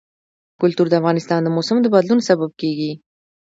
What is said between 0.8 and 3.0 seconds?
د افغانستان د موسم د بدلون سبب کېږي.